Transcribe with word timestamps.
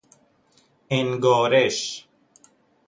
انگارش 0.89 2.07